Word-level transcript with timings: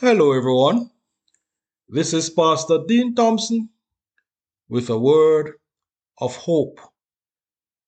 Hello, 0.00 0.30
everyone. 0.30 0.90
This 1.88 2.12
is 2.14 2.30
Pastor 2.30 2.78
Dean 2.86 3.16
Thompson 3.16 3.70
with 4.68 4.88
a 4.90 4.96
word 4.96 5.54
of 6.18 6.36
hope. 6.36 6.78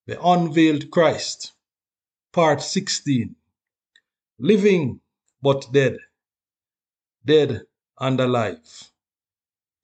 The 0.07 0.21
Unveiled 0.21 0.91
Christ, 0.91 1.53
Part 2.33 2.63
16. 2.63 3.37
Living 4.41 4.99
but 5.41 5.69
dead, 5.73 5.99
dead 7.25 7.61
and 8.01 8.19
alive. 8.19 8.91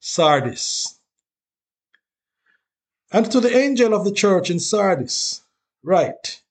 Sardis. 0.01 0.99
And 3.09 3.31
to 3.31 3.39
the 3.39 3.55
angel 3.55 3.93
of 3.93 4.03
the 4.03 4.11
church 4.11 4.51
in 4.51 4.59
Sardis, 4.59 5.43
write 5.81 6.41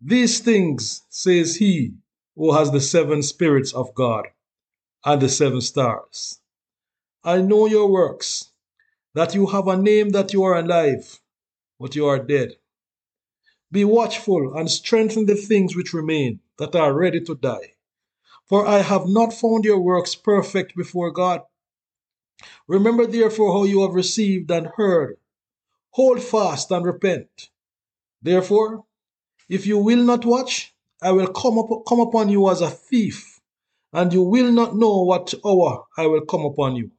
These 0.00 0.38
things 0.38 1.02
says 1.08 1.56
he 1.56 1.94
who 2.36 2.52
has 2.52 2.70
the 2.70 2.80
seven 2.80 3.24
spirits 3.24 3.72
of 3.72 3.92
God 3.96 4.26
and 5.04 5.20
the 5.20 5.28
seven 5.28 5.60
stars. 5.60 6.40
I 7.24 7.40
know 7.40 7.66
your 7.66 7.88
works, 7.88 8.52
that 9.14 9.34
you 9.34 9.46
have 9.46 9.68
a 9.68 9.76
name 9.76 10.10
that 10.10 10.32
you 10.32 10.42
are 10.44 10.58
alive, 10.58 11.20
but 11.78 11.94
you 11.94 12.06
are 12.06 12.18
dead. 12.18 12.56
Be 13.72 13.84
watchful 13.84 14.56
and 14.56 14.70
strengthen 14.70 15.26
the 15.26 15.36
things 15.36 15.76
which 15.76 15.94
remain, 15.94 16.40
that 16.58 16.74
are 16.74 16.92
ready 16.92 17.20
to 17.22 17.34
die. 17.34 17.74
For 18.46 18.66
I 18.66 18.78
have 18.78 19.06
not 19.06 19.32
found 19.32 19.64
your 19.64 19.80
works 19.80 20.14
perfect 20.14 20.76
before 20.76 21.10
God. 21.10 21.42
Remember 22.66 23.06
therefore 23.06 23.52
how 23.52 23.64
you 23.64 23.82
have 23.82 23.94
received 23.94 24.50
and 24.50 24.68
heard. 24.76 25.16
Hold 25.90 26.22
fast 26.22 26.70
and 26.70 26.84
repent. 26.84 27.50
Therefore, 28.22 28.84
if 29.48 29.66
you 29.66 29.78
will 29.78 30.04
not 30.04 30.24
watch, 30.24 30.74
I 31.02 31.12
will 31.12 31.28
come, 31.28 31.58
up, 31.58 31.68
come 31.88 32.00
upon 32.00 32.28
you 32.28 32.50
as 32.50 32.60
a 32.60 32.70
thief, 32.70 33.29
and 33.92 34.12
you 34.12 34.22
will 34.22 34.52
not 34.52 34.76
know 34.76 35.02
what 35.02 35.34
hour 35.44 35.84
I 35.96 36.06
will 36.06 36.22
come 36.22 36.44
upon 36.44 36.76
you. 36.76 36.90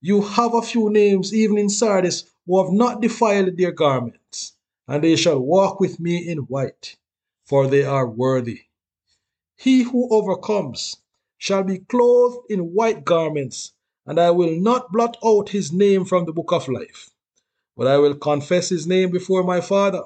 You 0.00 0.20
have 0.22 0.54
a 0.54 0.62
few 0.62 0.90
names 0.90 1.32
even 1.32 1.56
in 1.56 1.68
Sardis 1.68 2.24
who 2.46 2.62
have 2.62 2.72
not 2.72 3.00
defiled 3.00 3.56
their 3.56 3.72
garments, 3.72 4.54
and 4.86 5.02
they 5.02 5.16
shall 5.16 5.40
walk 5.40 5.80
with 5.80 5.98
me 5.98 6.28
in 6.28 6.38
white, 6.38 6.96
for 7.44 7.66
they 7.66 7.84
are 7.84 8.06
worthy. 8.06 8.62
He 9.56 9.82
who 9.82 10.08
overcomes 10.10 10.96
shall 11.38 11.62
be 11.62 11.78
clothed 11.78 12.50
in 12.50 12.74
white 12.74 13.04
garments, 13.04 13.72
and 14.04 14.18
I 14.20 14.30
will 14.30 14.60
not 14.60 14.92
blot 14.92 15.16
out 15.24 15.48
his 15.50 15.72
name 15.72 16.04
from 16.04 16.26
the 16.26 16.32
book 16.32 16.52
of 16.52 16.68
life, 16.68 17.10
but 17.76 17.86
I 17.86 17.98
will 17.98 18.14
confess 18.14 18.68
his 18.68 18.86
name 18.86 19.10
before 19.10 19.42
my 19.42 19.60
Father 19.60 20.02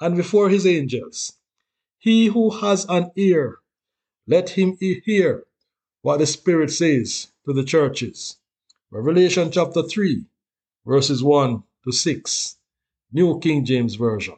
and 0.00 0.16
before 0.16 0.48
his 0.48 0.66
angels. 0.66 1.32
He 1.98 2.26
who 2.26 2.50
has 2.50 2.86
an 2.88 3.10
ear, 3.16 3.58
let 4.26 4.50
him 4.50 4.76
hear 4.78 5.44
what 6.02 6.18
the 6.18 6.26
Spirit 6.26 6.70
says 6.70 7.28
to 7.44 7.52
the 7.52 7.64
churches. 7.64 8.36
Revelation 8.90 9.50
chapter 9.50 9.82
3, 9.82 10.24
verses 10.86 11.22
1 11.22 11.62
to 11.84 11.92
6, 11.92 12.56
New 13.12 13.38
King 13.40 13.64
James 13.64 13.96
Version. 13.96 14.36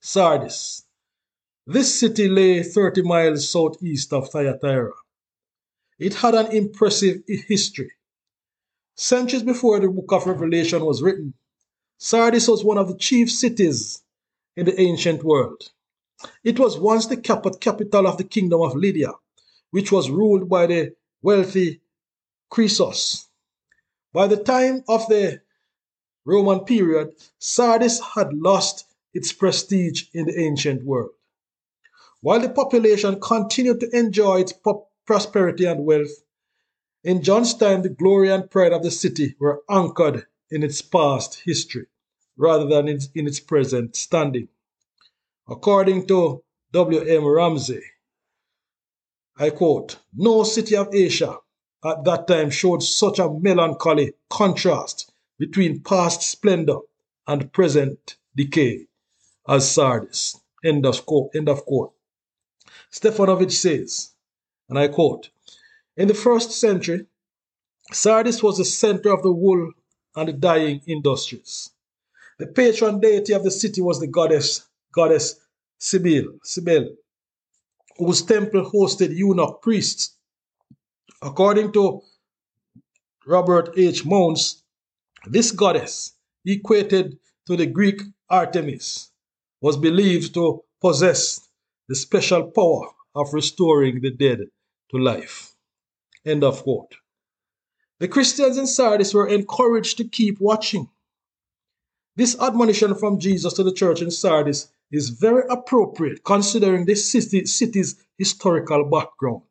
Sardis. 0.00 0.84
This 1.66 1.98
city 1.98 2.28
lay 2.28 2.62
30 2.62 3.02
miles 3.02 3.48
southeast 3.48 4.12
of 4.12 4.28
Thyatira. 4.30 4.92
It 5.98 6.14
had 6.14 6.34
an 6.34 6.52
impressive 6.52 7.22
history. 7.26 7.92
Centuries 8.96 9.42
before 9.42 9.80
the 9.80 9.88
book 9.88 10.12
of 10.12 10.26
Revelation 10.26 10.84
was 10.84 11.02
written, 11.02 11.34
Sardis 11.98 12.48
was 12.48 12.62
one 12.62 12.76
of 12.76 12.88
the 12.88 12.98
chief 12.98 13.30
cities 13.30 14.02
in 14.56 14.66
the 14.66 14.78
ancient 14.78 15.24
world. 15.24 15.70
It 16.42 16.58
was 16.58 16.78
once 16.78 17.06
the 17.06 17.16
capital 17.16 18.06
of 18.06 18.18
the 18.18 18.24
kingdom 18.24 18.60
of 18.62 18.76
Lydia, 18.76 19.12
which 19.70 19.90
was 19.92 20.10
ruled 20.10 20.48
by 20.48 20.66
the 20.66 20.94
wealthy 21.22 21.80
Croesus. 22.50 23.28
By 24.12 24.28
the 24.28 24.36
time 24.36 24.84
of 24.88 25.08
the 25.08 25.40
Roman 26.24 26.60
period, 26.60 27.14
Sardis 27.38 28.00
had 28.00 28.32
lost 28.32 28.86
its 29.12 29.32
prestige 29.32 30.04
in 30.12 30.26
the 30.26 30.38
ancient 30.38 30.84
world. 30.84 31.10
While 32.20 32.40
the 32.40 32.48
population 32.48 33.20
continued 33.20 33.80
to 33.80 33.96
enjoy 33.96 34.40
its 34.40 34.54
prosperity 35.04 35.66
and 35.66 35.84
wealth, 35.84 36.22
in 37.02 37.22
John's 37.22 37.54
time 37.54 37.82
the 37.82 37.90
glory 37.90 38.30
and 38.30 38.50
pride 38.50 38.72
of 38.72 38.82
the 38.82 38.90
city 38.90 39.34
were 39.38 39.62
anchored 39.68 40.26
in 40.50 40.62
its 40.62 40.80
past 40.80 41.42
history 41.44 41.86
rather 42.36 42.66
than 42.66 42.88
in 42.88 43.26
its 43.26 43.40
present 43.40 43.94
standing. 43.94 44.48
According 45.48 46.06
to 46.06 46.42
W.M. 46.72 47.24
Ramsay, 47.26 47.82
I 49.36 49.50
quote, 49.50 49.98
No 50.14 50.42
city 50.42 50.76
of 50.76 50.94
Asia 50.94 51.38
at 51.84 52.04
that 52.04 52.26
time 52.26 52.50
showed 52.50 52.82
such 52.82 53.18
a 53.18 53.28
melancholy 53.28 54.14
contrast 54.30 55.12
between 55.38 55.82
past 55.82 56.22
splendor 56.22 56.78
and 57.26 57.52
present 57.52 58.16
decay 58.34 58.86
as 59.46 59.70
Sardis. 59.70 60.40
End 60.64 60.86
of 60.86 61.04
quote. 61.04 61.30
End 61.34 61.48
of 61.48 61.64
quote. 61.66 61.92
Stefanovic 62.90 63.52
says, 63.52 64.12
and 64.68 64.78
I 64.78 64.88
quote, 64.88 65.30
In 65.96 66.08
the 66.08 66.14
first 66.14 66.52
century, 66.52 67.06
Sardis 67.92 68.42
was 68.42 68.56
the 68.56 68.64
center 68.64 69.12
of 69.12 69.22
the 69.22 69.32
wool 69.32 69.72
and 70.16 70.28
the 70.28 70.32
dyeing 70.32 70.80
industries. 70.86 71.70
The 72.38 72.46
patron 72.46 73.00
deity 73.00 73.34
of 73.34 73.44
the 73.44 73.50
city 73.50 73.82
was 73.82 74.00
the 74.00 74.06
goddess, 74.06 74.66
goddess 74.94 75.40
Sibyl, 75.78 76.38
Cybele, 76.42 76.94
whose 77.98 78.22
temple 78.22 78.70
hosted 78.70 79.14
eunuch 79.14 79.60
priests. 79.60 80.16
According 81.20 81.72
to 81.72 82.00
Robert 83.26 83.70
H. 83.76 84.04
Mounce, 84.04 84.62
this 85.26 85.50
goddess, 85.50 86.12
equated 86.44 87.18
to 87.46 87.56
the 87.56 87.66
Greek 87.66 88.00
Artemis, 88.28 89.10
was 89.60 89.76
believed 89.76 90.34
to 90.34 90.62
possess 90.80 91.48
the 91.88 91.94
special 91.94 92.50
power 92.50 92.88
of 93.14 93.32
restoring 93.32 94.00
the 94.00 94.10
dead 94.10 94.40
to 94.90 94.98
life. 94.98 95.54
End 96.24 96.44
of 96.44 96.62
quote. 96.62 96.94
The 98.00 98.08
Christians 98.08 98.58
in 98.58 98.66
Sardis 98.66 99.14
were 99.14 99.28
encouraged 99.28 99.98
to 99.98 100.08
keep 100.08 100.40
watching. 100.40 100.88
This 102.16 102.38
admonition 102.40 102.94
from 102.94 103.18
Jesus 103.18 103.54
to 103.54 103.62
the 103.62 103.72
church 103.72 104.02
in 104.02 104.10
Sardis 104.10 104.68
is 104.94 105.08
very 105.08 105.42
appropriate 105.50 106.22
considering 106.24 106.84
the 106.84 106.94
city, 106.94 107.44
city's 107.46 107.96
historical 108.16 108.84
background. 108.84 109.42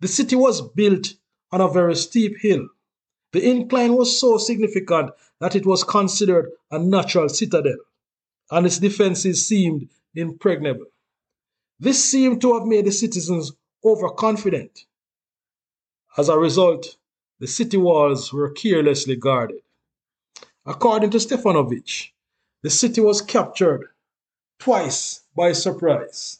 The 0.00 0.08
city 0.08 0.36
was 0.36 0.60
built 0.60 1.14
on 1.50 1.60
a 1.60 1.68
very 1.68 1.96
steep 1.96 2.38
hill. 2.38 2.68
The 3.32 3.48
incline 3.48 3.94
was 3.94 4.20
so 4.20 4.38
significant 4.38 5.10
that 5.40 5.56
it 5.56 5.66
was 5.66 5.82
considered 5.82 6.52
a 6.70 6.78
natural 6.78 7.28
citadel, 7.28 7.78
and 8.50 8.66
its 8.66 8.78
defenses 8.78 9.46
seemed 9.46 9.88
impregnable. 10.14 10.86
This 11.80 12.04
seemed 12.04 12.40
to 12.42 12.54
have 12.54 12.66
made 12.66 12.84
the 12.84 12.92
citizens 12.92 13.52
overconfident. 13.84 14.84
As 16.16 16.28
a 16.28 16.38
result, 16.38 16.96
the 17.40 17.48
city 17.48 17.78
walls 17.78 18.32
were 18.32 18.50
carelessly 18.50 19.16
guarded. 19.16 19.62
According 20.64 21.10
to 21.10 21.18
Stefanovic, 21.18 22.12
the 22.62 22.70
city 22.70 23.00
was 23.00 23.20
captured 23.20 23.88
twice 24.62 25.22
by 25.36 25.50
surprise. 25.50 26.38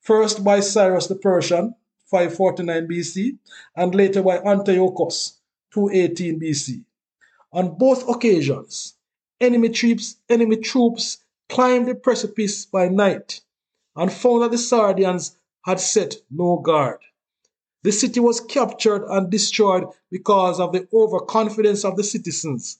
First 0.00 0.42
by 0.42 0.60
Cyrus 0.60 1.06
the 1.06 1.16
Persian, 1.16 1.74
549 2.06 2.88
BC, 2.88 3.36
and 3.76 3.94
later 3.94 4.22
by 4.22 4.38
Antiochus, 4.38 5.34
218 5.74 6.40
BC. 6.40 6.82
On 7.52 7.76
both 7.76 8.08
occasions, 8.08 8.94
enemy 9.38 9.68
troops, 9.68 10.16
enemy 10.30 10.56
troops 10.56 11.18
climbed 11.50 11.88
the 11.88 11.94
precipice 11.94 12.64
by 12.64 12.88
night 12.88 13.42
and 13.94 14.10
found 14.10 14.44
that 14.44 14.50
the 14.50 14.56
Sardians 14.56 15.36
had 15.66 15.78
set 15.78 16.16
no 16.30 16.56
guard. 16.56 17.00
The 17.82 17.92
city 17.92 18.20
was 18.20 18.40
captured 18.40 19.04
and 19.10 19.30
destroyed 19.30 19.84
because 20.10 20.58
of 20.58 20.72
the 20.72 20.88
overconfidence 20.90 21.84
of 21.84 21.98
the 21.98 22.04
citizens 22.04 22.78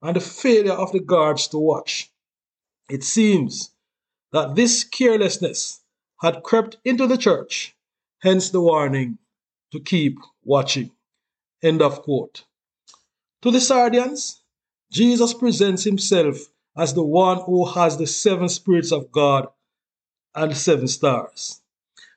and 0.00 0.16
the 0.16 0.20
failure 0.20 0.72
of 0.72 0.92
the 0.92 1.00
guards 1.00 1.46
to 1.48 1.58
watch. 1.58 2.10
It 2.88 3.04
seems 3.04 3.70
that 4.32 4.54
this 4.54 4.84
carelessness 4.84 5.80
had 6.20 6.42
crept 6.42 6.76
into 6.84 7.06
the 7.06 7.18
church, 7.18 7.74
hence 8.20 8.50
the 8.50 8.60
warning 8.60 9.18
to 9.72 9.80
keep 9.80 10.18
watching. 10.44 10.90
End 11.62 11.82
of 11.82 12.02
quote. 12.02 12.44
To 13.42 13.50
the 13.50 13.60
Sardians, 13.60 14.40
Jesus 14.90 15.34
presents 15.34 15.84
himself 15.84 16.36
as 16.76 16.94
the 16.94 17.04
one 17.04 17.40
who 17.40 17.64
has 17.64 17.96
the 17.96 18.06
seven 18.06 18.48
spirits 18.48 18.92
of 18.92 19.10
God 19.12 19.48
and 20.34 20.56
seven 20.56 20.88
stars. 20.88 21.60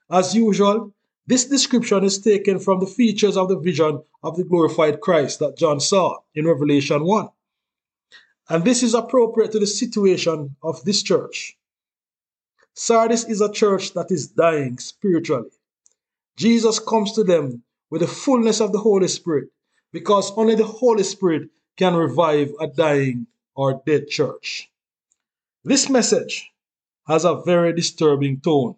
As 0.09 0.35
usual, 0.35 0.93
this 1.25 1.45
description 1.45 2.03
is 2.03 2.19
taken 2.19 2.59
from 2.59 2.79
the 2.79 2.85
features 2.85 3.37
of 3.37 3.47
the 3.47 3.57
vision 3.57 4.03
of 4.23 4.35
the 4.35 4.43
glorified 4.43 4.99
Christ 5.01 5.39
that 5.39 5.57
John 5.57 5.79
saw 5.79 6.17
in 6.35 6.45
Revelation 6.45 7.03
1. 7.05 7.29
And 8.49 8.65
this 8.65 8.83
is 8.83 8.93
appropriate 8.93 9.51
to 9.53 9.59
the 9.59 9.67
situation 9.67 10.55
of 10.61 10.83
this 10.83 11.01
church. 11.01 11.57
Sardis 12.75 13.25
is 13.25 13.39
a 13.39 13.51
church 13.51 13.93
that 13.93 14.11
is 14.11 14.27
dying 14.27 14.77
spiritually. 14.79 15.49
Jesus 16.37 16.79
comes 16.79 17.13
to 17.13 17.23
them 17.23 17.63
with 17.89 18.01
the 18.01 18.07
fullness 18.07 18.59
of 18.59 18.71
the 18.71 18.79
Holy 18.79 19.07
Spirit 19.07 19.49
because 19.91 20.31
only 20.35 20.55
the 20.55 20.65
Holy 20.65 21.03
Spirit 21.03 21.49
can 21.77 21.95
revive 21.95 22.51
a 22.59 22.67
dying 22.67 23.27
or 23.55 23.81
dead 23.85 24.07
church. 24.07 24.69
This 25.63 25.89
message 25.89 26.51
has 27.07 27.25
a 27.25 27.41
very 27.45 27.73
disturbing 27.73 28.39
tone. 28.39 28.75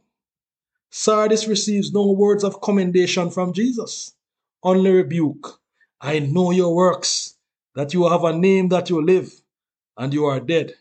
Sardis 0.90 1.48
receives 1.48 1.94
no 1.94 2.12
words 2.12 2.44
of 2.44 2.62
commendation 2.62 3.30
from 3.30 3.54
Jesus, 3.54 4.14
only 4.64 4.92
rebuke. 4.92 5.60
I 6.02 6.20
know 6.20 6.52
your 6.52 6.76
works, 6.76 7.36
that 7.76 7.94
you 7.94 8.08
have 8.10 8.24
a 8.24 8.38
name 8.38 8.70
that 8.70 8.90
you 8.90 9.04
live, 9.04 9.32
and 9.98 10.14
you 10.14 10.26
are 10.26 10.40
dead. 10.40 10.76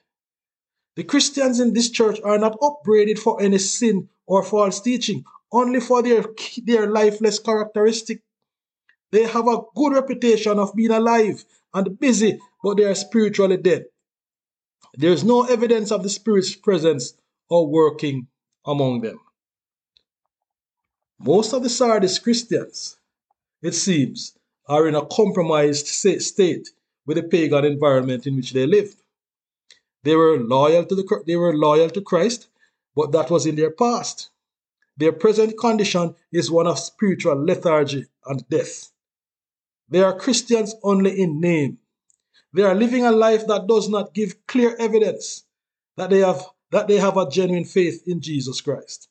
The 0.97 1.05
Christians 1.05 1.61
in 1.61 1.73
this 1.73 1.91
church 1.91 2.21
are 2.23 2.39
not 2.39 2.57
upbraided 2.63 3.19
for 3.19 3.41
any 3.43 3.59
sin 3.59 4.09
or 4.27 4.43
false 4.43 4.81
teaching, 4.81 5.25
only 5.51 5.81
for 5.81 6.03
their, 6.03 6.25
their 6.65 6.91
lifeless 6.91 7.39
characteristic. 7.39 8.23
They 9.11 9.25
have 9.25 9.49
a 9.49 9.63
good 9.75 9.95
reputation 9.95 10.59
of 10.59 10.75
being 10.75 10.91
alive 10.91 11.45
and 11.73 11.99
busy, 11.99 12.41
but 12.63 12.77
they 12.77 12.85
are 12.85 12.95
spiritually 12.95 13.57
dead. 13.57 13.87
There 14.97 15.13
is 15.13 15.25
no 15.25 15.43
evidence 15.45 15.91
of 15.91 16.03
the 16.03 16.09
Spirit's 16.09 16.55
presence 16.55 17.15
or 17.49 17.67
working 17.67 18.29
among 18.65 19.01
them. 19.01 19.19
Most 21.19 21.53
of 21.53 21.63
the 21.63 21.69
Sardis 21.69 22.19
Christians, 22.19 22.97
it 23.63 23.73
seems, 23.73 24.37
are 24.69 24.87
in 24.87 24.95
a 24.95 25.07
compromised 25.07 25.87
state 25.87 26.69
with 27.07 27.17
the 27.17 27.23
pagan 27.25 27.65
environment 27.65 28.27
in 28.27 28.37
which 28.37 28.53
they 28.53 28.67
live. 28.67 28.95
They 30.05 30.15
were 30.15 30.39
loyal 30.39 30.85
to 30.85 30.95
the 30.95 31.23
they 31.27 31.37
were 31.37 31.57
loyal 31.57 31.89
to 31.91 32.01
Christ, 32.03 32.49
but 32.95 33.13
that 33.13 33.31
was 33.31 33.47
in 33.47 33.57
their 33.57 33.71
past. 33.71 34.31
Their 34.97 35.13
present 35.13 35.59
condition 35.59 36.15
is 36.31 36.51
one 36.51 36.67
of 36.67 36.79
spiritual 36.79 37.43
lethargy 37.43 38.07
and 38.27 38.49
death. 38.49 38.93
They 39.89 40.03
are 40.03 40.19
Christians 40.19 40.75
only 40.83 41.21
in 41.21 41.41
name. 41.41 41.79
They 42.53 42.63
are 42.63 42.75
living 42.75 43.05
a 43.05 43.11
life 43.11 43.47
that 43.47 43.67
does 43.67 43.89
not 43.89 44.15
give 44.15 44.47
clear 44.47 44.77
evidence 44.79 45.45
that 45.97 46.11
they 46.11 46.21
have 46.21 46.45
that 46.71 46.87
they 46.87 46.99
have 46.99 47.17
a 47.17 47.29
genuine 47.29 47.65
faith 47.65 48.03
in 48.07 48.21
Jesus 48.21 48.61
Christ. 48.61 49.09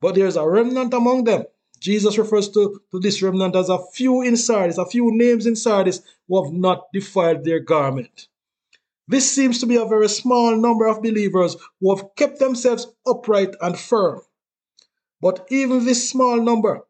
But 0.00 0.14
there 0.14 0.26
is 0.26 0.36
a 0.36 0.48
remnant 0.48 0.92
among 0.92 1.24
them. 1.24 1.44
Jesus 1.80 2.18
refers 2.18 2.48
to, 2.50 2.80
to 2.90 3.00
this 3.00 3.22
remnant 3.22 3.56
as 3.56 3.68
a 3.68 3.78
few 3.92 4.22
in 4.22 4.36
Sardis, 4.36 4.78
a 4.78 4.86
few 4.86 5.10
names 5.12 5.46
in 5.46 5.56
Sardis 5.56 6.00
who 6.28 6.42
have 6.42 6.52
not 6.52 6.92
defiled 6.92 7.44
their 7.44 7.60
garment. 7.60 8.28
This 9.08 9.30
seems 9.30 9.58
to 9.60 9.66
be 9.66 9.76
a 9.76 9.84
very 9.84 10.08
small 10.08 10.56
number 10.56 10.86
of 10.86 11.02
believers 11.02 11.56
who 11.80 11.94
have 11.94 12.14
kept 12.16 12.38
themselves 12.38 12.86
upright 13.06 13.54
and 13.60 13.78
firm. 13.78 14.20
But 15.20 15.46
even 15.50 15.84
this 15.84 16.08
small 16.08 16.40
number 16.40 16.82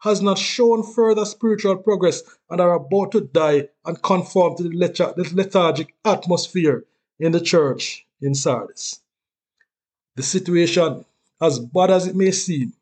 has 0.00 0.20
not 0.20 0.38
shown 0.38 0.82
further 0.82 1.24
spiritual 1.24 1.76
progress 1.76 2.22
and 2.50 2.60
are 2.60 2.74
about 2.74 3.12
to 3.12 3.20
die 3.20 3.68
and 3.84 4.02
conform 4.02 4.56
to 4.56 4.64
the 4.64 5.30
lethargic 5.34 5.94
atmosphere 6.04 6.84
in 7.20 7.32
the 7.32 7.40
church 7.40 8.04
in 8.20 8.34
Sardis. 8.34 9.00
The 10.16 10.22
situation, 10.22 11.04
as 11.40 11.60
bad 11.60 11.90
as 11.90 12.06
it 12.06 12.16
may 12.16 12.32
seem, 12.32 12.72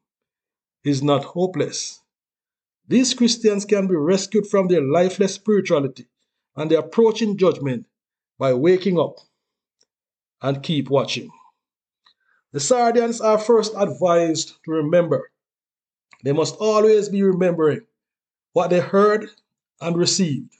is 0.82 1.02
not 1.02 1.24
hopeless. 1.24 2.00
These 2.88 3.14
Christians 3.14 3.64
can 3.66 3.86
be 3.86 3.94
rescued 3.94 4.46
from 4.46 4.68
their 4.68 4.82
lifeless 4.82 5.34
spirituality 5.34 6.06
and 6.56 6.70
their 6.70 6.80
approaching 6.80 7.36
judgment 7.36 7.86
by 8.40 8.54
waking 8.54 8.98
up 8.98 9.18
and 10.40 10.62
keep 10.62 10.88
watching. 10.88 11.30
The 12.52 12.58
Sardians 12.58 13.20
are 13.20 13.38
first 13.38 13.74
advised 13.76 14.54
to 14.64 14.72
remember 14.72 15.30
they 16.24 16.32
must 16.32 16.56
always 16.56 17.08
be 17.08 17.22
remembering 17.22 17.82
what 18.52 18.70
they 18.70 18.80
heard 18.80 19.28
and 19.80 19.96
received, 19.96 20.54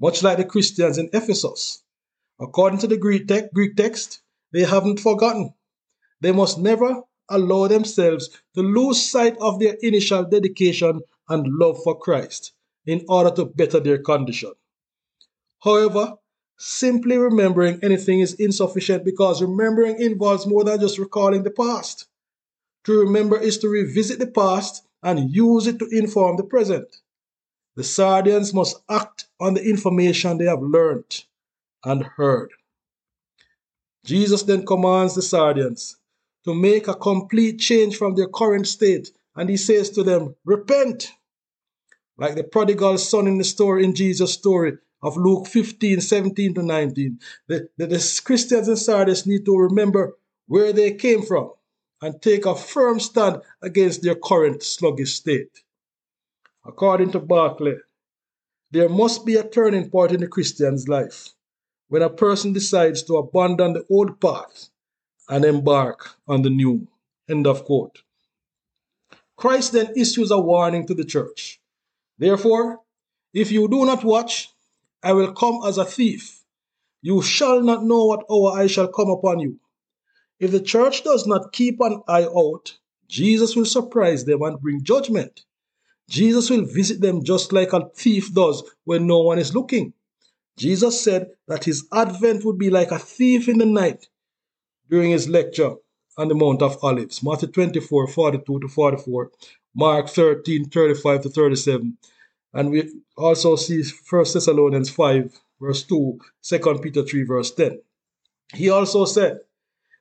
much 0.00 0.22
like 0.22 0.38
the 0.38 0.44
Christians 0.44 0.98
in 0.98 1.10
Ephesus. 1.12 1.82
According 2.40 2.80
to 2.80 2.86
the 2.86 2.96
Greek, 2.96 3.28
te- 3.28 3.48
Greek 3.54 3.76
text, 3.76 4.22
they 4.52 4.62
haven't 4.62 5.00
forgotten. 5.00 5.54
They 6.20 6.32
must 6.32 6.58
never 6.58 7.02
allow 7.28 7.68
themselves 7.68 8.30
to 8.54 8.62
lose 8.62 9.04
sight 9.04 9.36
of 9.40 9.58
their 9.60 9.76
initial 9.82 10.24
dedication 10.24 11.00
and 11.28 11.58
love 11.58 11.82
for 11.84 11.98
Christ 11.98 12.52
in 12.86 13.04
order 13.08 13.30
to 13.36 13.44
better 13.44 13.80
their 13.80 13.98
condition. 13.98 14.52
However, 15.62 16.16
simply 16.58 17.16
remembering 17.16 17.78
anything 17.82 18.20
is 18.20 18.34
insufficient 18.34 19.04
because 19.04 19.40
remembering 19.40 20.00
involves 20.00 20.46
more 20.46 20.64
than 20.64 20.80
just 20.80 20.98
recalling 20.98 21.44
the 21.44 21.50
past. 21.50 22.06
To 22.84 23.00
remember 23.00 23.38
is 23.38 23.58
to 23.58 23.68
revisit 23.68 24.18
the 24.18 24.26
past 24.26 24.84
and 25.02 25.30
use 25.30 25.66
it 25.66 25.78
to 25.78 25.88
inform 25.90 26.36
the 26.36 26.44
present. 26.44 26.88
The 27.76 27.84
Sardians 27.84 28.52
must 28.52 28.82
act 28.90 29.26
on 29.38 29.54
the 29.54 29.64
information 29.64 30.36
they 30.36 30.46
have 30.46 30.60
learnt 30.60 31.26
and 31.84 32.02
heard. 32.02 32.50
Jesus 34.04 34.42
then 34.42 34.66
commands 34.66 35.14
the 35.14 35.22
Sardians 35.22 35.96
to 36.44 36.54
make 36.54 36.88
a 36.88 36.94
complete 36.94 37.60
change 37.60 37.96
from 37.96 38.16
their 38.16 38.26
current 38.26 38.66
state, 38.66 39.12
and 39.36 39.48
he 39.48 39.56
says 39.56 39.90
to 39.90 40.02
them, 40.02 40.34
Repent! 40.44 41.12
Like 42.16 42.34
the 42.34 42.42
prodigal 42.42 42.98
son 42.98 43.28
in 43.28 43.38
the 43.38 43.44
story 43.44 43.84
in 43.84 43.94
Jesus' 43.94 44.32
story 44.32 44.78
of 45.02 45.16
Luke 45.16 45.46
15, 45.46 46.00
17 46.00 46.54
to 46.54 46.62
19. 46.62 47.18
The, 47.46 47.68
the, 47.76 48.20
Christians 48.24 48.68
in 48.68 48.76
Sardis 48.76 49.26
need 49.26 49.44
to 49.44 49.56
remember 49.56 50.16
where 50.46 50.72
they 50.72 50.92
came 50.92 51.22
from 51.22 51.52
and 52.00 52.20
take 52.20 52.46
a 52.46 52.54
firm 52.54 53.00
stand 53.00 53.42
against 53.62 54.02
their 54.02 54.14
current 54.14 54.62
sluggish 54.62 55.14
state. 55.14 55.62
According 56.66 57.12
to 57.12 57.20
Barclay, 57.20 57.76
there 58.70 58.88
must 58.88 59.24
be 59.24 59.36
a 59.36 59.48
turning 59.48 59.90
point 59.90 60.12
in 60.12 60.20
the 60.20 60.28
Christian's 60.28 60.88
life 60.88 61.30
when 61.88 62.02
a 62.02 62.10
person 62.10 62.52
decides 62.52 63.02
to 63.04 63.16
abandon 63.16 63.72
the 63.72 63.84
old 63.90 64.20
path 64.20 64.68
and 65.28 65.44
embark 65.44 66.16
on 66.26 66.42
the 66.42 66.50
new. 66.50 66.86
End 67.28 67.46
of 67.46 67.64
quote. 67.64 68.02
Christ 69.36 69.72
then 69.72 69.92
issues 69.96 70.30
a 70.30 70.38
warning 70.40 70.86
to 70.86 70.94
the 70.94 71.04
church. 71.04 71.60
Therefore, 72.18 72.80
if 73.32 73.52
you 73.52 73.68
do 73.68 73.84
not 73.84 74.02
watch, 74.02 74.50
I 75.02 75.12
will 75.12 75.32
come 75.32 75.60
as 75.66 75.78
a 75.78 75.84
thief. 75.84 76.42
You 77.02 77.22
shall 77.22 77.62
not 77.62 77.84
know 77.84 78.06
what 78.06 78.24
hour 78.30 78.58
I 78.58 78.66
shall 78.66 78.88
come 78.88 79.10
upon 79.10 79.38
you. 79.38 79.60
If 80.40 80.50
the 80.50 80.60
church 80.60 81.04
does 81.04 81.26
not 81.26 81.52
keep 81.52 81.80
an 81.80 82.02
eye 82.08 82.24
out, 82.24 82.76
Jesus 83.08 83.56
will 83.56 83.64
surprise 83.64 84.24
them 84.24 84.42
and 84.42 84.60
bring 84.60 84.82
judgment. 84.82 85.44
Jesus 86.08 86.50
will 86.50 86.64
visit 86.64 87.00
them 87.00 87.22
just 87.22 87.52
like 87.52 87.72
a 87.72 87.88
thief 87.94 88.32
does 88.32 88.62
when 88.84 89.06
no 89.06 89.20
one 89.20 89.38
is 89.38 89.54
looking. 89.54 89.92
Jesus 90.56 91.00
said 91.00 91.28
that 91.46 91.64
his 91.64 91.86
advent 91.92 92.44
would 92.44 92.58
be 92.58 92.70
like 92.70 92.90
a 92.90 92.98
thief 92.98 93.48
in 93.48 93.58
the 93.58 93.66
night 93.66 94.08
during 94.90 95.10
his 95.10 95.28
lecture 95.28 95.74
on 96.16 96.28
the 96.28 96.34
Mount 96.34 96.62
of 96.62 96.82
Olives. 96.82 97.22
Matthew 97.22 97.48
24, 97.48 98.08
42 98.08 98.60
to 98.60 98.68
44, 98.68 99.30
Mark 99.74 100.08
13, 100.08 100.68
35 100.68 101.22
to 101.22 101.28
37. 101.28 101.96
And 102.54 102.70
we 102.70 102.90
also 103.16 103.56
see 103.56 103.82
1 103.82 104.24
Thessalonians 104.32 104.90
5, 104.90 105.38
verse 105.60 105.82
2, 105.84 106.18
2 106.42 106.78
Peter 106.82 107.02
3, 107.02 107.22
verse 107.24 107.54
10. 107.54 107.80
He 108.54 108.70
also 108.70 109.04
said, 109.04 109.40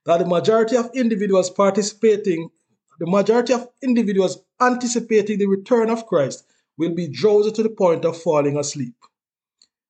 that 0.07 0.19
the 0.19 0.25
majority 0.25 0.77
of 0.77 0.89
individuals 0.95 1.49
participating, 1.49 2.49
the 2.97 3.05
majority 3.05 3.53
of 3.53 3.67
individuals 3.83 4.39
anticipating 4.61 5.37
the 5.37 5.45
return 5.45 5.89
of 5.89 6.07
Christ 6.07 6.45
will 6.77 6.93
be 6.95 7.09
drowsy 7.09 7.51
to 7.51 7.63
the 7.63 7.69
point 7.69 8.05
of 8.05 8.19
falling 8.21 8.57
asleep. 8.57 8.95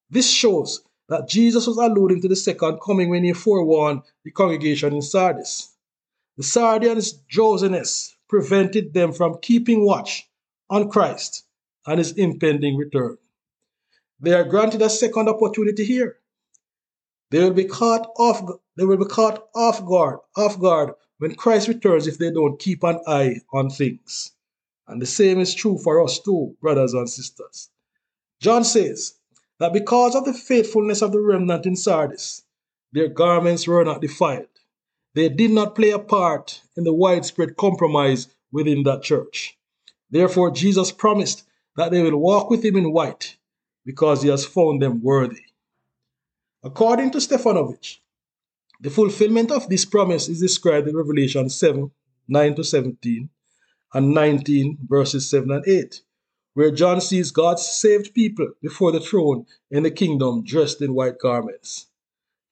This 0.09 0.29
shows 0.29 0.81
that 1.07 1.29
Jesus 1.29 1.67
was 1.67 1.77
alluding 1.77 2.21
to 2.21 2.27
the 2.27 2.35
second 2.35 2.79
coming 2.83 3.09
when 3.09 3.23
he 3.23 3.33
forewarned 3.33 4.01
the 4.23 4.31
congregation 4.31 4.93
in 4.93 5.03
Sardis. 5.03 5.75
The 6.35 6.43
Sardians' 6.43 7.13
drowsiness 7.29 8.15
prevented 8.27 8.93
them 8.93 9.13
from 9.13 9.37
keeping 9.41 9.85
watch 9.85 10.27
on 10.69 10.89
Christ 10.89 11.43
and 11.87 11.97
his 11.97 12.11
impending 12.11 12.75
return. 12.75 13.17
They 14.19 14.33
are 14.33 14.43
granted 14.43 14.81
a 14.81 14.89
second 14.89 15.29
opportunity 15.29 15.85
here. 15.85 16.17
They 17.31 17.39
will 17.39 17.53
be 17.53 17.65
caught 17.65 18.11
off 18.17 18.41
they 18.77 18.85
will 18.85 18.97
be 18.97 19.05
caught 19.05 19.47
off 19.55 19.83
guard, 19.83 20.19
off 20.35 20.59
guard 20.59 20.93
when 21.17 21.33
Christ 21.33 21.67
returns 21.67 22.05
if 22.05 22.19
they 22.19 22.31
don't 22.31 22.59
keep 22.59 22.83
an 22.83 22.99
eye 23.07 23.41
on 23.51 23.71
things. 23.71 24.33
And 24.87 25.01
the 25.01 25.07
same 25.07 25.39
is 25.39 25.55
true 25.55 25.79
for 25.79 26.03
us 26.03 26.19
too, 26.19 26.55
brothers 26.61 26.93
and 26.93 27.09
sisters. 27.09 27.69
John 28.39 28.63
says 28.63 29.15
that 29.59 29.73
because 29.73 30.15
of 30.15 30.25
the 30.25 30.33
faithfulness 30.33 31.01
of 31.01 31.11
the 31.11 31.19
remnant 31.19 31.65
in 31.65 31.75
Sardis, 31.75 32.43
their 32.91 33.07
garments 33.07 33.67
were 33.67 33.83
not 33.83 34.01
defiled. 34.01 34.47
They 35.15 35.29
did 35.29 35.51
not 35.51 35.73
play 35.73 35.89
a 35.89 35.99
part 35.99 36.61
in 36.75 36.83
the 36.83 36.93
widespread 36.93 37.57
compromise 37.57 38.27
within 38.51 38.83
that 38.83 39.01
church. 39.01 39.57
Therefore, 40.11 40.51
Jesus 40.51 40.91
promised 40.91 41.46
that 41.77 41.91
they 41.91 42.03
will 42.03 42.17
walk 42.17 42.49
with 42.49 42.65
him 42.65 42.75
in 42.75 42.91
white 42.91 43.37
because 43.85 44.21
he 44.21 44.29
has 44.29 44.45
found 44.45 44.81
them 44.81 45.01
worthy. 45.01 45.43
According 46.63 47.11
to 47.11 47.19
Stefanovic, 47.19 47.99
the 48.81 48.89
fulfillment 48.89 49.51
of 49.51 49.69
this 49.69 49.85
promise 49.85 50.27
is 50.27 50.41
described 50.41 50.87
in 50.87 50.97
Revelation 50.97 51.49
7 51.49 51.89
9 52.27 52.55
to 52.55 52.63
17 52.63 53.29
and 53.93 54.13
19 54.13 54.79
verses 54.85 55.29
7 55.29 55.49
and 55.49 55.65
8, 55.65 56.01
where 56.55 56.71
John 56.71 56.99
sees 56.99 57.31
God's 57.31 57.65
saved 57.65 58.13
people 58.13 58.49
before 58.61 58.91
the 58.91 58.99
throne 58.99 59.45
in 59.71 59.83
the 59.83 59.91
kingdom 59.91 60.43
dressed 60.43 60.81
in 60.81 60.93
white 60.93 61.19
garments. 61.19 61.87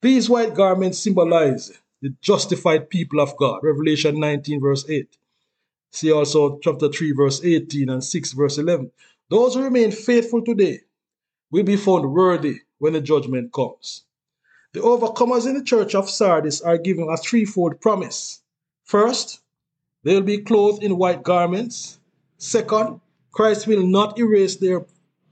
These 0.02 0.30
white 0.30 0.54
garments 0.54 1.00
symbolize 1.00 1.74
the 2.02 2.16
justified 2.22 2.90
people 2.90 3.20
of 3.20 3.36
God. 3.38 3.60
Revelation 3.64 4.20
19, 4.20 4.62
verse 4.62 4.86
8. 4.88 5.18
See 5.92 6.12
also 6.12 6.60
chapter 6.60 6.90
3, 6.90 7.12
verse 7.14 7.44
18 7.44 7.90
and 7.90 8.04
6, 8.04 8.32
verse 8.34 8.58
11. 8.58 8.92
Those 9.30 9.56
who 9.56 9.64
remain 9.64 9.92
faithful 9.92 10.44
today 10.44 10.82
will 11.52 11.64
be 11.64 11.78
found 11.78 12.14
worthy 12.14 12.60
when 12.78 12.94
the 12.94 13.02
judgment 13.02 13.52
comes. 13.54 14.04
The 14.74 14.82
overcomers 14.82 15.48
in 15.48 15.56
the 15.56 15.64
church 15.64 15.96
of 15.96 16.10
Sardis 16.10 16.62
are 16.62 16.78
given 16.78 17.10
a 17.10 17.18
threefold 17.18 17.82
promise. 17.82 18.42
First, 18.84 19.40
they 20.04 20.14
will 20.14 20.22
be 20.22 20.40
clothed 20.40 20.84
in 20.84 20.98
white 20.98 21.24
garments. 21.24 22.00
Second, 22.38 23.00
Christ 23.32 23.68
will 23.68 23.86
not 23.86 24.20
erase 24.20 24.58
their 24.58 24.86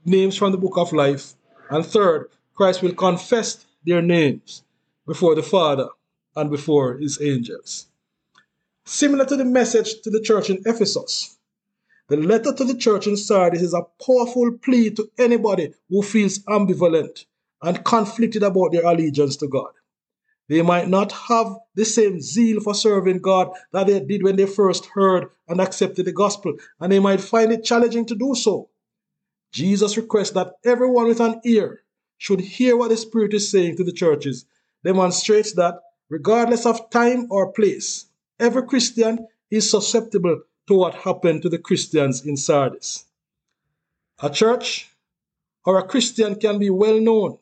names 0.04 0.36
from 0.36 0.50
the 0.50 0.58
book 0.58 0.76
of 0.76 0.92
life. 0.92 1.34
And 1.70 1.86
third, 1.86 2.30
Christ 2.54 2.82
will 2.82 2.94
confess 2.94 3.64
their 3.84 4.02
names 4.02 4.62
before 5.06 5.34
the 5.34 5.42
Father 5.42 5.88
and 6.34 6.50
before 6.50 6.96
his 6.96 7.20
angels. 7.20 7.86
Similar 8.86 9.26
to 9.26 9.36
the 9.36 9.44
message 9.44 10.00
to 10.02 10.10
the 10.10 10.20
church 10.20 10.50
in 10.50 10.62
Ephesus, 10.66 11.38
the 12.08 12.16
letter 12.16 12.52
to 12.52 12.64
the 12.64 12.76
church 12.76 13.06
in 13.06 13.16
Sardis 13.16 13.62
is 13.62 13.74
a 13.74 13.86
powerful 14.04 14.58
plea 14.62 14.90
to 14.90 15.10
anybody 15.18 15.72
who 15.88 16.02
feels 16.02 16.38
ambivalent 16.40 17.24
and 17.62 17.84
conflicted 17.84 18.42
about 18.42 18.72
their 18.72 18.84
allegiance 18.84 19.36
to 19.38 19.48
God. 19.48 19.72
They 20.48 20.60
might 20.60 20.88
not 20.88 21.12
have 21.12 21.56
the 21.74 21.86
same 21.86 22.20
zeal 22.20 22.60
for 22.60 22.74
serving 22.74 23.20
God 23.20 23.50
that 23.72 23.86
they 23.86 24.00
did 24.00 24.22
when 24.22 24.36
they 24.36 24.44
first 24.44 24.84
heard 24.86 25.30
and 25.48 25.60
accepted 25.60 26.04
the 26.04 26.12
gospel, 26.12 26.54
and 26.78 26.92
they 26.92 26.98
might 26.98 27.22
find 27.22 27.50
it 27.50 27.64
challenging 27.64 28.04
to 28.06 28.14
do 28.14 28.34
so. 28.34 28.68
Jesus 29.52 29.96
requests 29.96 30.32
that 30.32 30.54
everyone 30.64 31.06
with 31.06 31.20
an 31.20 31.40
ear 31.44 31.80
should 32.18 32.40
hear 32.40 32.76
what 32.76 32.90
the 32.90 32.96
Spirit 32.98 33.32
is 33.32 33.50
saying 33.50 33.76
to 33.76 33.84
the 33.84 33.92
churches, 33.92 34.44
demonstrates 34.84 35.52
that, 35.54 35.80
regardless 36.10 36.66
of 36.66 36.90
time 36.90 37.28
or 37.30 37.52
place, 37.52 38.06
every 38.38 38.66
Christian 38.66 39.26
is 39.50 39.70
susceptible 39.70 40.42
to 40.66 40.74
what 40.74 40.94
happened 40.94 41.42
to 41.42 41.48
the 41.48 41.58
Christians 41.58 42.24
in 42.24 42.36
Sardis. 42.36 43.04
A 44.22 44.30
church 44.30 44.90
or 45.64 45.78
a 45.78 45.86
Christian 45.86 46.36
can 46.36 46.58
be 46.58 46.70
well 46.70 47.00
known, 47.00 47.38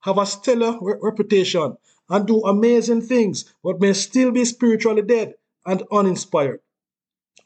have 0.00 0.18
a 0.18 0.26
stellar 0.26 0.78
reputation, 0.80 1.76
and 2.08 2.26
do 2.26 2.40
amazing 2.42 3.02
things, 3.02 3.52
but 3.62 3.80
may 3.80 3.92
still 3.92 4.30
be 4.30 4.44
spiritually 4.44 5.02
dead 5.02 5.34
and 5.66 5.82
uninspired. 5.90 6.60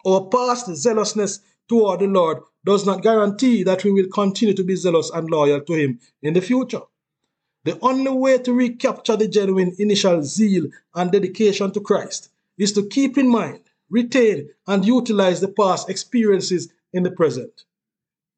Our 0.06 0.26
past 0.26 0.74
zealousness 0.74 1.40
toward 1.68 2.00
the 2.00 2.06
Lord 2.06 2.38
does 2.64 2.84
not 2.84 3.02
guarantee 3.02 3.62
that 3.62 3.84
we 3.84 3.92
will 3.92 4.08
continue 4.08 4.54
to 4.54 4.64
be 4.64 4.76
zealous 4.76 5.10
and 5.10 5.30
loyal 5.30 5.60
to 5.60 5.72
Him 5.72 6.00
in 6.22 6.34
the 6.34 6.40
future. 6.40 6.82
The 7.64 7.78
only 7.80 8.10
way 8.10 8.38
to 8.38 8.52
recapture 8.52 9.16
the 9.16 9.28
genuine 9.28 9.74
initial 9.78 10.22
zeal 10.22 10.66
and 10.94 11.12
dedication 11.12 11.70
to 11.72 11.80
Christ 11.80 12.30
is 12.56 12.72
to 12.72 12.86
keep 12.88 13.18
in 13.18 13.28
mind, 13.28 13.60
retain, 13.90 14.48
and 14.66 14.84
utilize 14.84 15.40
the 15.40 15.48
past 15.48 15.88
experiences 15.88 16.72
in 16.92 17.02
the 17.02 17.10
present. 17.10 17.64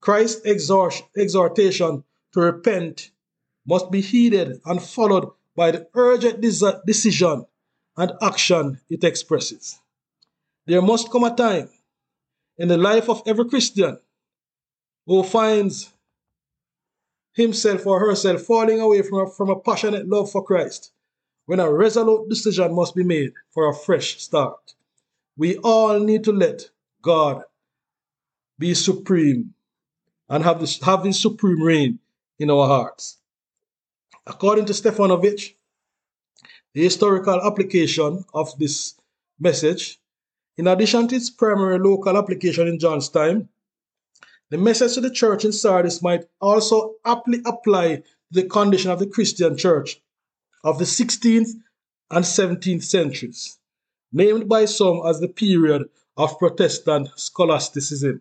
Christ's 0.01 0.47
exhortation 1.17 2.05
to 2.33 2.41
repent 2.41 3.11
must 3.67 3.91
be 3.91 4.01
heeded 4.01 4.61
and 4.65 4.83
followed 4.83 5.31
by 5.55 5.71
the 5.71 5.87
urgent 5.95 6.41
decision 6.41 7.47
and 7.97 8.13
action 8.23 8.81
it 8.89 9.05
expresses. 9.05 9.79
There 10.67 10.83
must 10.83 11.11
come 11.11 11.25
a 11.25 11.35
time 11.35 11.69
in 12.57 12.69
the 12.69 12.79
life 12.79 13.09
of 13.09 13.23
every 13.27 13.49
Christian 13.49 13.99
who 15.07 15.23
finds 15.23 15.93
himself 17.33 17.87
or 17.87 18.01
herself 18.01 18.43
falling 18.43 18.81
away 18.81 19.03
from 19.03 19.27
a, 19.27 19.31
from 19.31 19.51
a 19.51 19.59
passionate 19.59 20.09
love 20.09 20.31
for 20.31 20.45
Christ 20.45 20.93
when 21.47 21.61
a 21.61 21.73
resolute 21.73 22.29
decision 22.29 22.75
must 22.75 22.95
be 22.95 23.03
made 23.03 23.33
for 23.51 23.69
a 23.69 23.75
fresh 23.75 24.21
start. 24.21 24.75
We 25.41 25.57
all 25.57 25.99
need 26.01 26.25
to 26.25 26.33
let 26.33 26.69
God 27.01 27.45
be 28.59 28.75
supreme 28.75 29.55
and 30.29 30.45
have, 30.45 30.61
this, 30.61 30.79
have 30.83 31.03
his 31.03 31.19
supreme 31.19 31.63
reign 31.63 31.99
in 32.39 32.51
our 32.51 32.67
hearts. 32.67 33.17
According 34.27 34.67
to 34.67 34.75
Stefanovic, 34.75 35.55
the 36.75 36.83
historical 36.83 37.41
application 37.41 38.23
of 38.35 38.59
this 38.59 38.97
message, 39.39 39.99
in 40.59 40.67
addition 40.67 41.09
to 41.09 41.17
its 41.17 41.31
primary 41.31 41.79
local 41.79 42.19
application 42.19 42.69
in 42.69 42.79
John's 42.79 43.09
time, 43.09 43.49
the 44.51 44.59
message 44.59 44.93
to 44.93 45.01
the 45.01 45.11
church 45.11 45.47
in 45.47 45.53
Sardis 45.53 46.03
might 46.03 46.27
also 46.43 46.97
aptly 47.07 47.41
apply 47.47 47.97
to 47.97 48.03
the 48.31 48.43
condition 48.43 48.91
of 48.91 48.99
the 48.99 49.07
Christian 49.07 49.57
church 49.57 50.03
of 50.65 50.79
the 50.79 50.85
16th 50.85 51.53
and 52.11 52.27
17th 52.27 52.83
centuries, 52.83 53.60
named 54.13 54.49
by 54.49 54.65
some 54.65 55.03
as 55.07 55.21
the 55.21 55.29
period 55.29 55.89
of 56.17 56.39
Protestant 56.39 57.09
scholasticism. 57.17 58.21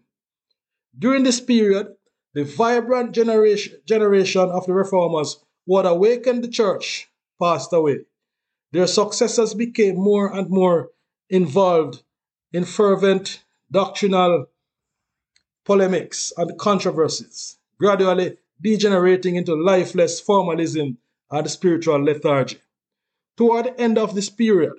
During 0.98 1.24
this 1.24 1.40
period, 1.40 1.96
the 2.34 2.44
vibrant 2.44 3.14
generation, 3.14 3.80
generation 3.86 4.50
of 4.50 4.66
the 4.66 4.74
reformers 4.74 5.44
who 5.66 5.78
had 5.78 5.86
awakened 5.86 6.44
the 6.44 6.48
church 6.48 7.10
passed 7.42 7.74
away. 7.74 8.06
Their 8.72 8.88
successors 8.88 9.54
became 9.54 9.96
more 9.96 10.34
and 10.34 10.50
more 10.50 10.90
involved 11.30 12.04
in 12.54 12.66
fervent 12.66 13.44
doctrinal 13.72 14.48
polemics 15.66 16.34
and 16.38 16.58
controversies, 16.58 17.58
gradually 17.78 18.38
degenerating 18.62 19.36
into 19.36 19.56
lifeless 19.56 20.20
formalism 20.20 20.98
and 21.32 21.50
spiritual 21.50 22.04
lethargy. 22.04 22.60
Toward 23.38 23.66
the 23.66 23.80
end 23.80 23.98
of 23.98 24.16
this 24.16 24.30
period, 24.30 24.74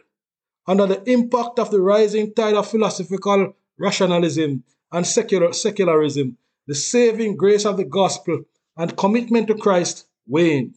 under 0.71 0.87
the 0.87 1.03
impact 1.11 1.59
of 1.59 1.73
the 1.73 1.81
rising 1.81 2.33
tide 2.33 2.55
of 2.55 2.71
philosophical 2.71 3.53
rationalism 3.77 4.63
and 4.93 5.05
secular, 5.05 5.53
secularism, 5.53 6.39
the 6.69 6.75
saving 6.77 7.37
grace 7.37 7.65
of 7.67 7.77
the 7.77 7.85
gospel 7.85 8.45
and 8.77 8.97
commitment 8.97 9.49
to 9.49 9.57
Christ 9.57 10.07
waned, 10.29 10.77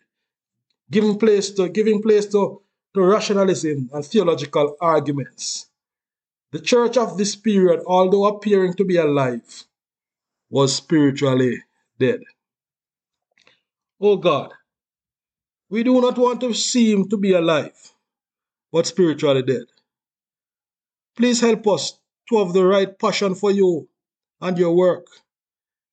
giving 0.89 1.19
place 1.19 1.51
to, 1.51 1.69
giving 1.69 2.01
place 2.01 2.25
to, 2.31 2.63
to 2.95 3.01
rationalism 3.03 3.91
and 3.93 4.03
theological 4.03 4.75
arguments. 4.81 5.67
The 6.53 6.59
church 6.59 6.97
of 6.97 7.19
this 7.19 7.35
period, 7.35 7.81
although 7.85 8.25
appearing 8.25 8.73
to 8.75 8.85
be 8.85 8.97
alive, 8.97 9.65
was 10.49 10.75
spiritually 10.75 11.61
dead. 11.99 12.21
Oh 14.01 14.17
God, 14.17 14.53
we 15.69 15.83
do 15.83 16.01
not 16.01 16.17
want 16.17 16.41
to 16.41 16.51
seem 16.55 17.09
to 17.09 17.17
be 17.17 17.33
alive, 17.33 17.93
but 18.71 18.87
spiritually 18.87 19.43
dead. 19.43 19.65
Please 21.15 21.41
help 21.41 21.67
us 21.67 21.99
to 22.29 22.43
have 22.43 22.53
the 22.53 22.65
right 22.65 22.97
passion 22.97 23.35
for 23.35 23.51
you 23.51 23.87
and 24.41 24.57
your 24.57 24.75
work. 24.75 25.07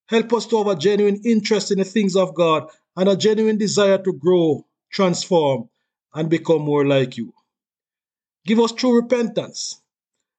Help 0.08 0.32
us 0.32 0.46
to 0.46 0.58
have 0.58 0.66
a 0.66 0.76
genuine 0.76 1.20
interest 1.24 1.70
in 1.70 1.78
the 1.78 1.84
things 1.84 2.16
of 2.16 2.34
God 2.34 2.68
and 2.96 3.08
a 3.08 3.16
genuine 3.16 3.58
desire 3.58 3.98
to 3.98 4.12
grow, 4.12 4.66
transform, 4.90 5.68
and 6.14 6.28
become 6.28 6.62
more 6.62 6.86
like 6.86 7.16
you. 7.16 7.32
Give 8.46 8.58
us 8.58 8.72
true 8.72 8.96
repentance 8.96 9.80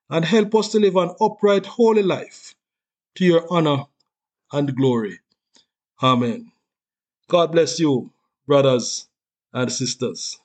and 0.10 0.26
help 0.26 0.54
us 0.56 0.70
to 0.74 0.80
live 0.80 0.98
an 0.98 1.12
upright, 1.22 1.66
holy 1.66 2.04
life 2.04 2.56
to 3.16 3.26
your 3.26 3.46
honor 3.50 3.86
and 4.52 4.76
glory. 4.76 5.20
Amen. 6.04 6.52
God 7.30 7.52
bless 7.54 7.80
you, 7.80 8.12
brothers 8.46 9.08
and 9.54 9.72
sisters. 9.72 10.38